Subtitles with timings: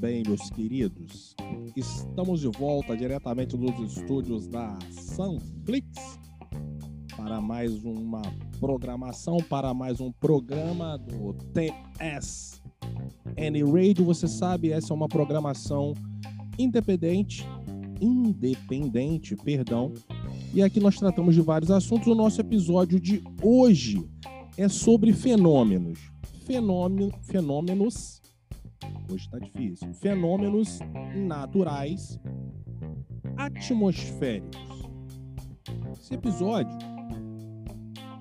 [0.00, 1.34] Bem, meus queridos.
[1.76, 6.18] Estamos de volta diretamente dos estúdios da Sunflix
[7.16, 8.22] para mais uma
[8.58, 12.62] programação, para mais um programa do TS
[13.36, 14.04] N Radio.
[14.04, 15.94] Você sabe, essa é uma programação
[16.58, 17.46] independente,
[18.00, 19.92] independente, perdão.
[20.54, 22.06] E aqui nós tratamos de vários assuntos.
[22.08, 24.08] O nosso episódio de hoje
[24.56, 25.98] é sobre fenômenos.
[26.44, 28.21] Fenômeno, fenômenos
[29.12, 29.92] hoje está difícil.
[29.94, 30.78] Fenômenos
[31.14, 32.18] naturais
[33.36, 34.58] atmosféricos.
[35.92, 36.76] Esse episódio,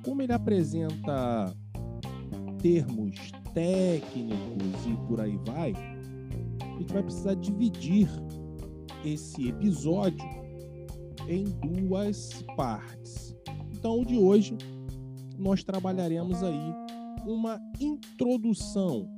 [0.04, 1.56] como ele apresenta
[2.62, 5.74] termos técnicos e por aí vai,
[6.62, 8.10] a gente vai precisar dividir
[9.06, 10.26] esse episódio
[11.28, 13.36] em duas partes.
[13.74, 14.58] Então, de hoje,
[15.40, 16.74] nós trabalharemos aí
[17.26, 19.12] uma introdução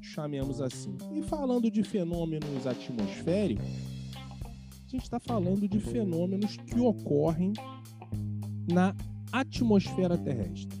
[0.00, 0.96] chamemos assim.
[1.14, 3.66] E falando de fenômenos atmosféricos,
[4.86, 7.52] a gente está falando de fenômenos que ocorrem
[8.72, 8.94] na
[9.32, 10.80] atmosfera terrestre.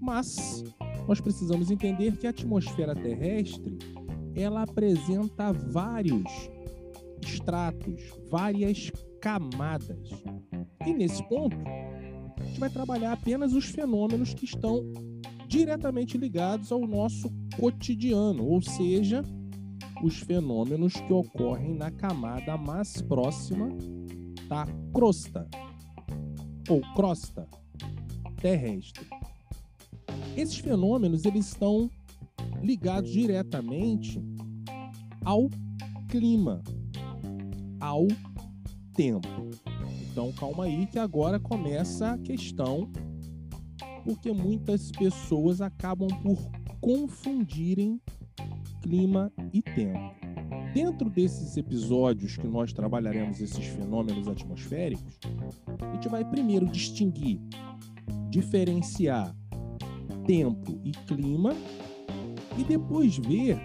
[0.00, 0.64] Mas
[1.06, 3.78] nós precisamos entender que a atmosfera terrestre
[4.34, 6.24] ela apresenta vários
[7.22, 10.10] estratos, várias camadas.
[10.86, 11.56] E nesse ponto,
[12.38, 14.82] a gente vai trabalhar apenas os fenômenos que estão
[15.54, 19.22] diretamente ligados ao nosso cotidiano, ou seja,
[20.02, 23.68] os fenômenos que ocorrem na camada mais próxima
[24.48, 25.48] da crosta
[26.68, 27.48] ou crosta
[28.42, 29.06] terrestre.
[30.36, 31.88] Esses fenômenos eles estão
[32.60, 34.20] ligados diretamente
[35.24, 35.48] ao
[36.08, 36.64] clima,
[37.78, 38.08] ao
[38.92, 39.28] tempo.
[40.10, 42.90] Então calma aí que agora começa a questão
[44.04, 46.38] porque muitas pessoas acabam por
[46.80, 48.00] confundirem
[48.82, 50.14] clima e tempo.
[50.74, 55.18] Dentro desses episódios que nós trabalharemos esses fenômenos atmosféricos,
[55.80, 57.40] a gente vai primeiro distinguir,
[58.28, 59.34] diferenciar
[60.26, 61.54] tempo e clima
[62.58, 63.58] e depois ver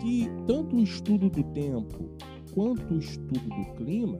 [0.00, 2.16] que tanto o estudo do tempo
[2.52, 4.18] quanto o estudo do clima,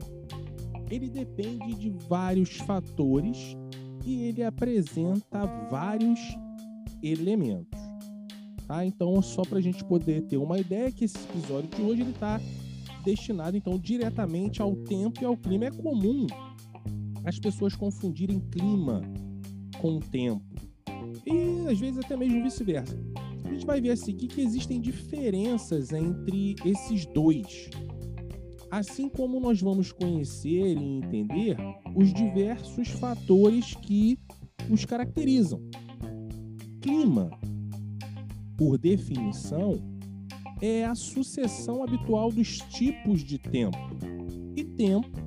[0.89, 3.55] ele depende de vários fatores
[4.05, 6.19] e ele apresenta vários
[7.01, 7.79] elementos.
[8.67, 8.85] Tá?
[8.85, 12.11] Então, só para a gente poder ter uma ideia que esse episódio de hoje ele
[12.11, 12.39] está
[13.03, 15.65] destinado então diretamente ao tempo e ao clima.
[15.65, 16.27] É comum
[17.25, 19.01] as pessoas confundirem clima
[19.79, 20.43] com tempo
[21.25, 22.97] e às vezes até mesmo vice-versa.
[23.43, 27.69] A gente vai ver a seguir que existem diferenças entre esses dois
[28.71, 31.57] assim como nós vamos conhecer e entender
[31.95, 34.19] os diversos fatores que
[34.69, 35.61] os caracterizam.
[36.81, 37.29] Clima,
[38.57, 39.79] por definição,
[40.61, 43.77] é a sucessão habitual dos tipos de tempo.
[44.55, 45.17] E tempo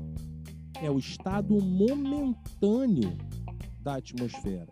[0.80, 3.16] é o estado momentâneo
[3.82, 4.68] da atmosfera.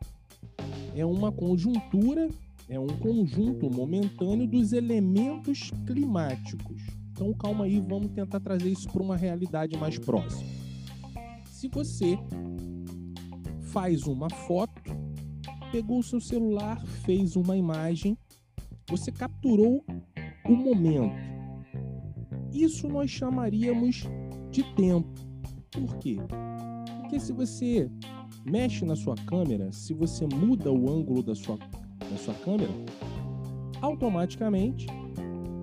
[0.94, 2.28] É uma conjuntura,
[2.68, 9.02] é um conjunto momentâneo dos elementos climáticos então calma aí, vamos tentar trazer isso para
[9.02, 10.48] uma realidade mais próxima.
[11.44, 12.18] Se você
[13.60, 14.90] faz uma foto,
[15.70, 18.16] pegou o seu celular, fez uma imagem,
[18.88, 19.84] você capturou
[20.46, 21.14] o momento.
[22.54, 24.04] Isso nós chamaríamos
[24.50, 25.12] de tempo.
[25.70, 26.16] Por quê?
[27.02, 27.90] Porque se você
[28.46, 32.72] mexe na sua câmera, se você muda o ângulo da sua, da sua câmera,
[33.82, 34.86] automaticamente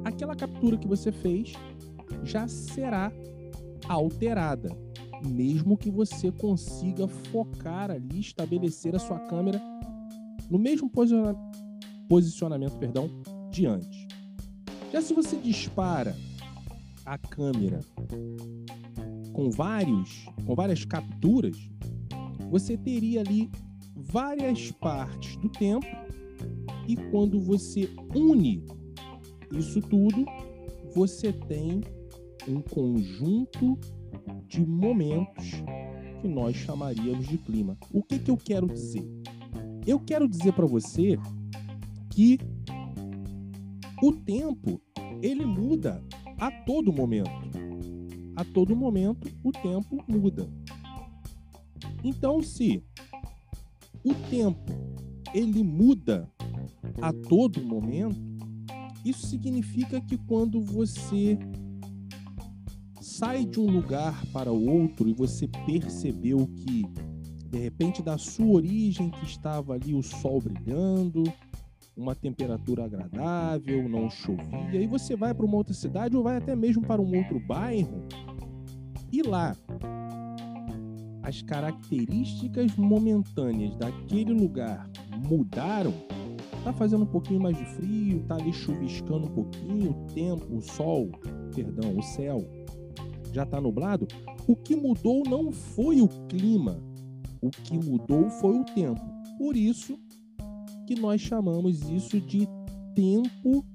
[0.08, 1.54] aquela captura que você fez
[2.24, 3.12] já será
[3.88, 4.70] alterada,
[5.26, 9.62] mesmo que você consiga focar ali, estabelecer a sua câmera
[10.50, 10.90] no mesmo
[12.08, 13.10] posicionamento, perdão,
[13.52, 14.08] de antes.
[14.92, 16.16] Já se você dispara
[17.06, 17.82] a câmera
[19.34, 21.58] com vários, com várias capturas,
[22.50, 23.50] você teria ali
[23.96, 25.86] várias partes do tempo
[26.88, 28.64] e quando você une
[29.52, 30.26] isso tudo,
[30.94, 31.82] você tem
[32.48, 33.78] um conjunto
[34.48, 35.52] de momentos
[36.22, 37.78] que nós chamaríamos de clima.
[37.92, 39.06] O que, que eu quero dizer?
[39.86, 41.18] Eu quero dizer para você
[42.10, 42.40] que
[44.02, 44.82] o tempo
[45.22, 46.04] ele muda
[46.38, 47.30] a todo momento.
[48.36, 50.50] A todo momento o tempo muda.
[52.04, 52.84] Então, se
[54.04, 54.72] o tempo
[55.34, 56.30] ele muda
[57.02, 58.27] a todo momento,
[59.10, 61.38] isso significa que quando você
[63.02, 66.86] sai de um lugar para o outro e você percebeu que,
[67.50, 71.24] de repente, da sua origem que estava ali o sol brilhando,
[71.96, 76.56] uma temperatura agradável, não chovia, e você vai para uma outra cidade ou vai até
[76.56, 78.06] mesmo para um outro bairro,
[79.12, 79.56] e lá
[81.24, 84.90] as características momentâneas daquele lugar
[85.28, 85.94] mudaram,
[86.68, 90.62] tá fazendo um pouquinho mais de frio, tá ali chuviscando um pouquinho, o tempo, o
[90.62, 91.10] sol,
[91.56, 92.46] perdão, o céu
[93.32, 94.06] já tá nublado,
[94.46, 96.78] o que mudou não foi o clima,
[97.42, 99.00] o que mudou foi o tempo.
[99.38, 99.98] Por isso
[100.86, 102.46] que nós chamamos isso de
[102.94, 103.66] tempo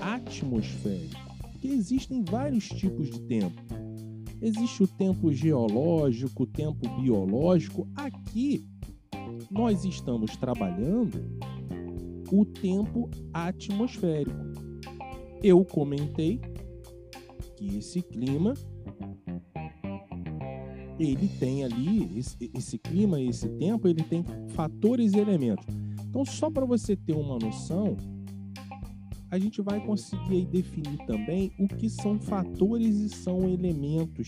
[0.00, 1.14] atmosférico.
[1.52, 3.62] Porque existem vários tipos de tempo.
[4.42, 7.86] Existe o tempo geológico, o tempo biológico.
[7.94, 8.66] Aqui
[9.50, 11.22] nós estamos trabalhando
[12.30, 14.36] o tempo atmosférico.
[15.42, 16.40] Eu comentei
[17.56, 18.54] que esse clima
[20.98, 25.66] ele tem ali esse, esse clima, esse tempo, ele tem fatores e elementos.
[26.08, 27.96] Então, só para você ter uma noção,
[29.30, 34.26] a gente vai conseguir definir também o que são fatores e são elementos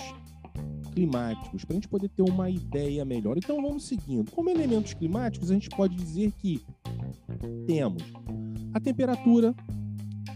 [0.93, 3.39] climáticos, para a gente poder ter uma ideia melhor.
[3.39, 4.31] Então, vamos seguindo.
[4.33, 6.61] Como elementos climáticos, a gente pode dizer que
[7.67, 8.03] temos
[8.73, 9.55] a temperatura,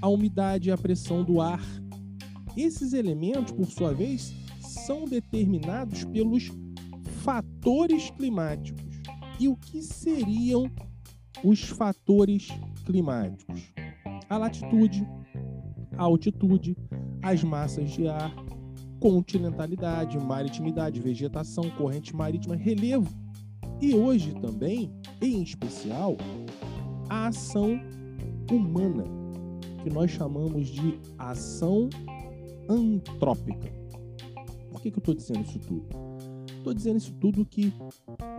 [0.00, 1.60] a umidade e a pressão do ar.
[2.56, 6.50] Esses elementos, por sua vez, são determinados pelos
[7.22, 8.82] fatores climáticos.
[9.38, 10.70] E o que seriam
[11.44, 12.48] os fatores
[12.84, 13.72] climáticos?
[14.28, 15.06] A latitude,
[15.96, 16.76] a altitude,
[17.22, 18.34] as massas de ar,
[19.00, 23.08] continentalidade, maritimidade, vegetação, corrente marítima, relevo.
[23.80, 26.16] E hoje também, em especial,
[27.12, 27.78] a ação
[28.50, 29.04] humana,
[29.82, 31.88] que nós chamamos de ação
[32.68, 33.82] antrópica
[34.82, 35.86] que, que eu estou dizendo isso tudo?
[36.58, 37.72] Estou dizendo isso tudo que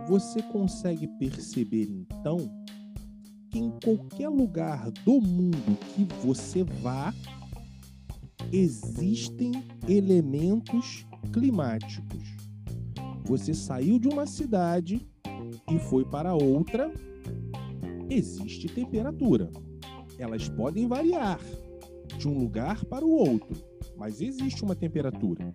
[0.06, 2.38] você consegue perceber então
[3.50, 7.14] que em qualquer lugar do mundo que você vá,
[8.52, 9.52] existem
[9.88, 12.36] elementos climáticos.
[13.24, 15.06] Você saiu de uma cidade
[15.70, 16.92] e foi para outra,
[18.10, 19.50] existe temperatura.
[20.18, 21.40] Elas podem variar
[22.18, 23.56] de um lugar para o outro,
[23.96, 25.54] mas existe uma temperatura.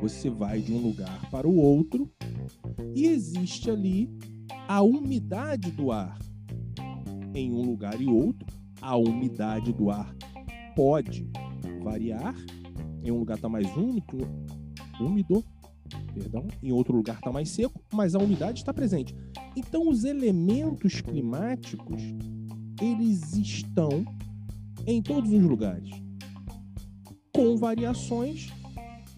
[0.00, 2.10] Você vai de um lugar para o outro
[2.94, 4.10] e existe ali
[4.68, 6.18] a umidade do ar.
[7.34, 8.46] Em um lugar e outro,
[8.80, 10.14] a umidade do ar
[10.74, 11.28] pode
[11.82, 12.34] variar.
[13.04, 14.18] Em um lugar está mais úmido,
[15.00, 15.44] úmido,
[16.18, 19.14] perdão, em outro lugar está mais seco, mas a umidade está presente.
[19.56, 22.02] Então, os elementos climáticos
[22.80, 24.04] eles estão
[24.86, 25.90] em todos os lugares,
[27.34, 28.52] com variações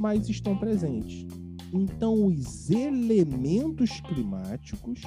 [0.00, 1.26] mas estão presentes.
[1.75, 5.02] Então, os elementos climáticos,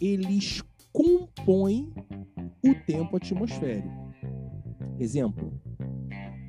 [0.00, 0.62] eles
[0.92, 1.92] compõem
[2.64, 3.90] o tempo atmosférico.
[5.00, 5.52] Exemplo: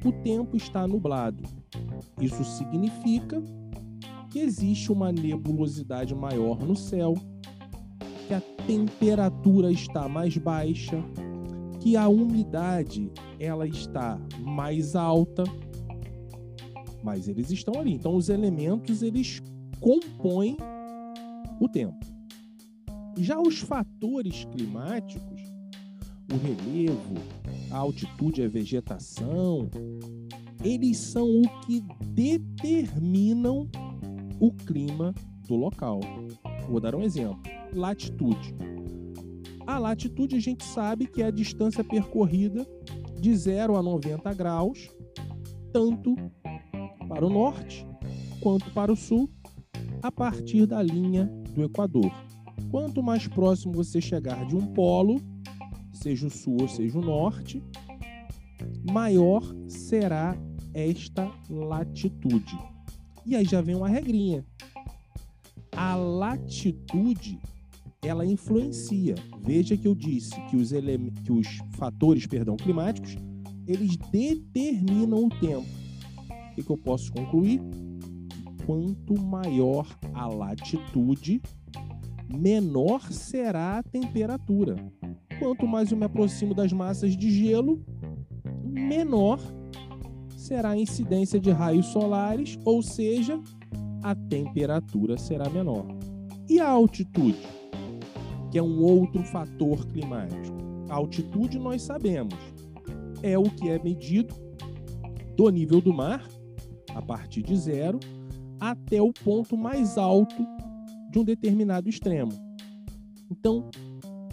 [0.05, 1.43] o tempo está nublado.
[2.21, 3.41] Isso significa
[4.29, 7.13] que existe uma nebulosidade maior no céu,
[8.27, 11.01] que a temperatura está mais baixa,
[11.79, 15.43] que a umidade ela está mais alta
[17.07, 17.93] mas eles estão ali.
[17.93, 19.41] Então os elementos eles
[19.79, 20.57] compõem
[21.57, 22.05] o tempo.
[23.17, 25.41] Já os fatores climáticos,
[26.29, 27.15] o relevo,
[27.71, 29.69] a altitude, a vegetação,
[30.61, 33.69] eles são o que determinam
[34.39, 35.13] o clima
[35.47, 35.99] do local.
[36.69, 37.39] Vou dar um exemplo:
[37.73, 38.55] latitude.
[39.65, 42.65] A latitude a gente sabe que é a distância percorrida
[43.19, 44.89] de 0 a 90 graus,
[45.73, 46.15] tanto
[47.09, 47.85] para o norte
[48.41, 49.29] quanto para o sul,
[50.01, 52.11] a partir da linha do Equador.
[52.71, 55.19] Quanto mais próximo você chegar de um polo,
[55.91, 57.61] seja o sul ou seja o norte,
[58.89, 60.35] maior será
[60.73, 62.57] esta latitude.
[63.27, 64.45] E aí já vem uma regrinha.
[65.75, 67.37] A latitude
[68.01, 69.15] ela influencia.
[69.41, 70.71] Veja que eu disse que os,
[71.23, 73.15] que os fatores perdão, climáticos
[73.67, 75.67] eles determinam o tempo
[76.57, 77.61] que, que eu posso concluir?
[78.65, 81.39] Quanto maior a latitude,
[82.27, 84.75] menor será a temperatura.
[85.37, 87.79] Quanto mais eu me aproximo das massas de gelo,
[88.63, 89.39] menor
[90.47, 93.39] será a incidência de raios solares, ou seja,
[94.01, 95.85] a temperatura será menor.
[96.47, 97.37] E a altitude,
[98.49, 100.55] que é um outro fator climático.
[100.89, 102.33] A altitude nós sabemos,
[103.21, 104.33] é o que é medido
[105.35, 106.25] do nível do mar
[106.95, 107.99] a partir de zero
[108.59, 110.47] até o ponto mais alto
[111.11, 112.31] de um determinado extremo.
[113.29, 113.69] Então,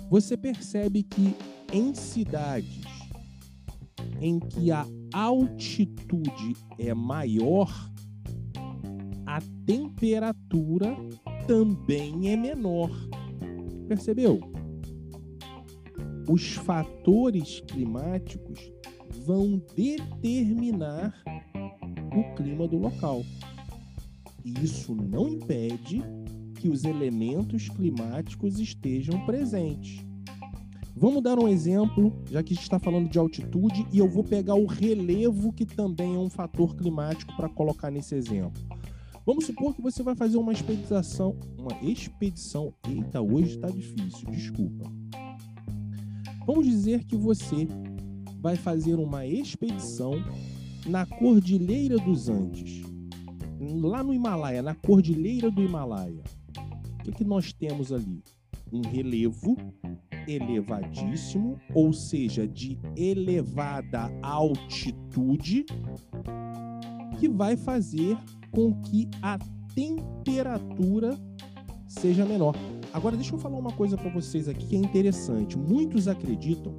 [0.08, 1.34] você percebe que
[1.72, 2.84] em cidades
[4.20, 7.70] em que a altitude é maior,
[9.24, 10.96] a temperatura
[11.46, 12.90] também é menor.
[13.86, 14.40] Percebeu?
[16.28, 18.58] Os fatores climáticos
[19.24, 21.14] vão determinar
[22.12, 23.22] o clima do local.
[24.44, 26.02] E isso não impede
[26.56, 30.04] que os elementos climáticos estejam presentes.
[30.96, 34.22] Vamos dar um exemplo, já que a gente está falando de altitude, e eu vou
[34.22, 38.62] pegar o relevo, que também é um fator climático, para colocar nesse exemplo.
[39.26, 42.72] Vamos supor que você vai fazer uma expedição, uma expedição.
[42.88, 44.92] Eita, hoje está difícil, desculpa.
[46.46, 47.66] Vamos dizer que você
[48.38, 50.12] vai fazer uma expedição
[50.86, 52.82] na Cordilheira dos Andes,
[53.82, 56.22] lá no Himalaia, na Cordilheira do Himalaia.
[57.00, 58.22] O que, que nós temos ali?
[58.72, 59.56] Um relevo
[60.26, 65.64] elevadíssimo, ou seja, de elevada altitude,
[67.18, 68.16] que vai fazer
[68.50, 69.38] com que a
[69.74, 71.18] temperatura
[71.86, 72.54] seja menor.
[72.92, 75.58] Agora, deixa eu falar uma coisa para vocês aqui que é interessante.
[75.58, 76.78] Muitos acreditam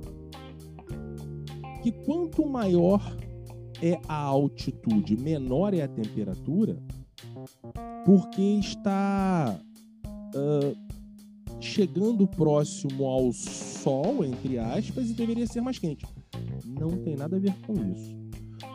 [1.83, 3.01] que quanto maior
[3.81, 6.81] é a altitude, menor é a temperatura,
[8.05, 9.59] porque está
[10.35, 10.84] uh,
[11.59, 16.05] chegando próximo ao Sol, entre aspas, e deveria ser mais quente.
[16.65, 18.15] Não tem nada a ver com isso.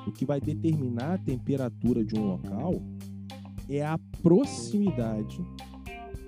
[0.06, 2.82] O que vai determinar a temperatura de um local
[3.68, 5.38] é a proximidade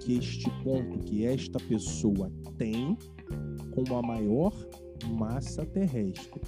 [0.00, 2.96] que este ponto, que esta pessoa tem
[3.70, 4.52] com a maior
[5.18, 6.40] massa terrestre.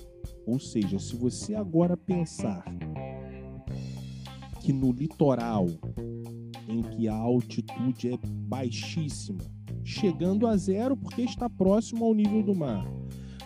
[0.47, 2.65] Ou seja, se você agora pensar
[4.61, 5.67] que no litoral,
[6.69, 9.54] em que a altitude é baixíssima,
[9.85, 12.85] chegando a zero porque está próximo ao nível do mar.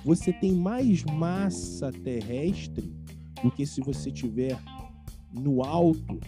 [0.05, 2.95] Você tem mais massa terrestre
[3.43, 4.59] do que se você tiver
[5.33, 6.19] no alto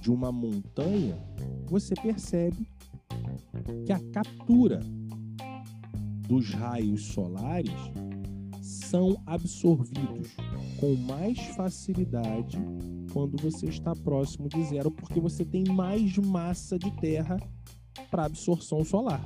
[0.00, 1.18] de uma montanha,
[1.66, 2.68] você percebe
[3.84, 4.80] que a captura
[6.28, 7.74] dos raios solares
[8.60, 10.36] são absorvidos
[10.78, 12.58] com mais facilidade
[13.12, 17.38] quando você está próximo de zero, porque você tem mais massa de terra
[18.10, 19.24] para absorção solar.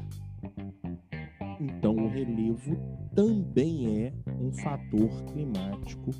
[1.60, 2.76] Então, o relevo
[3.14, 6.10] também é um fator climático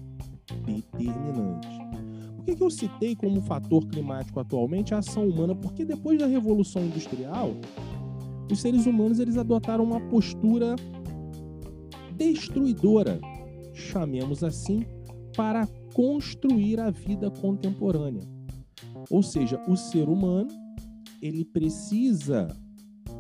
[0.67, 1.69] determinante.
[2.37, 5.55] Por que, eu citei como fator climático atualmente a ação humana?
[5.55, 7.53] Porque depois da Revolução Industrial,
[8.51, 10.77] os seres humanos eles adotaram uma postura
[12.17, 13.21] destruidora,
[13.73, 14.85] chamemos assim,
[15.37, 18.27] para construir a vida contemporânea.
[19.11, 20.49] Ou seja, o ser humano
[21.21, 22.57] ele precisa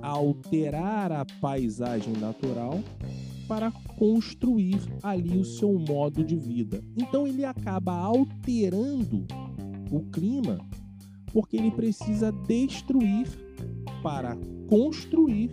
[0.03, 2.81] alterar a paisagem natural
[3.47, 6.83] para construir ali o seu modo de vida.
[6.97, 9.27] Então ele acaba alterando
[9.91, 10.59] o clima
[11.33, 13.27] porque ele precisa destruir
[14.03, 14.37] para
[14.69, 15.51] construir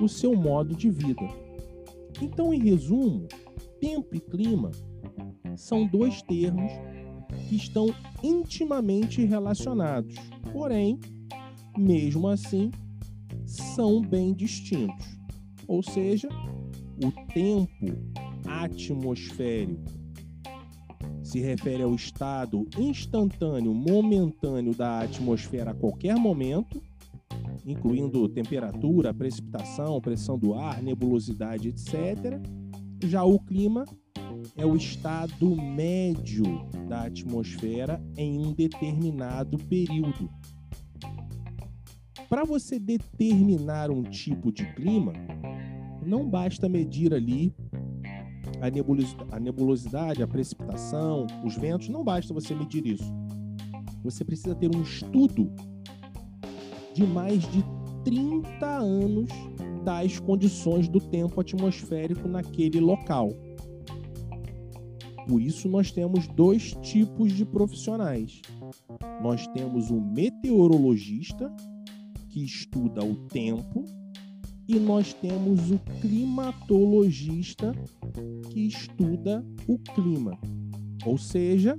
[0.00, 1.22] o seu modo de vida.
[2.20, 3.26] Então, em resumo,
[3.80, 4.70] tempo e clima
[5.56, 6.72] são dois termos
[7.48, 10.14] que estão intimamente relacionados,
[10.52, 10.98] porém
[11.76, 12.70] mesmo assim,
[13.46, 15.06] são bem distintos.
[15.66, 16.28] Ou seja,
[17.02, 17.86] o tempo
[18.46, 20.02] atmosférico
[21.22, 26.82] se refere ao estado instantâneo, momentâneo da atmosfera a qualquer momento,
[27.64, 32.38] incluindo temperatura, precipitação, pressão do ar, nebulosidade, etc.
[33.04, 33.84] Já o clima
[34.56, 36.44] é o estado médio
[36.88, 40.28] da atmosfera em um determinado período,
[42.32, 45.12] para você determinar um tipo de clima,
[46.02, 47.54] não basta medir ali
[48.58, 53.12] a nebulosidade, a nebulosidade, a precipitação, os ventos, não basta você medir isso.
[54.02, 55.52] Você precisa ter um estudo
[56.94, 57.62] de mais de
[58.02, 59.28] 30 anos
[59.84, 63.28] das condições do tempo atmosférico naquele local.
[65.28, 68.40] Por isso, nós temos dois tipos de profissionais.
[69.22, 71.54] Nós temos o meteorologista,
[72.32, 73.84] que estuda o tempo,
[74.66, 77.74] e nós temos o climatologista
[78.50, 80.38] que estuda o clima.
[81.04, 81.78] Ou seja,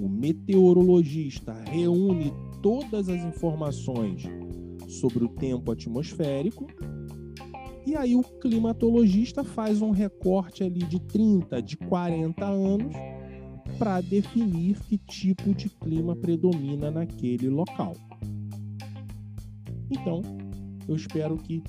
[0.00, 4.24] o meteorologista reúne todas as informações
[4.88, 6.66] sobre o tempo atmosférico
[7.86, 12.92] e aí o climatologista faz um recorte ali de 30, de 40 anos
[13.78, 17.94] para definir que tipo de clima predomina naquele local.
[19.90, 20.22] Então,
[20.88, 21.62] eu espero que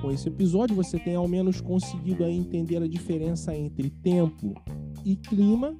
[0.00, 4.54] com esse episódio você tenha ao menos conseguido entender a diferença entre tempo
[5.04, 5.76] e clima.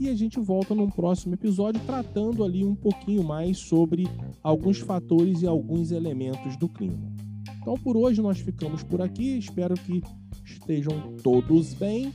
[0.00, 4.08] E a gente volta num próximo episódio tratando ali um pouquinho mais sobre
[4.42, 7.12] alguns fatores e alguns elementos do clima.
[7.60, 9.38] Então por hoje nós ficamos por aqui.
[9.38, 10.02] Espero que
[10.44, 12.12] estejam todos bem.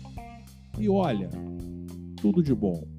[0.77, 1.29] E olha,
[2.21, 2.96] tudo de bom.